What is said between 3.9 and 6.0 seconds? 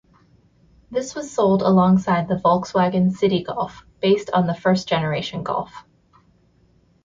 based on the first generation Golf.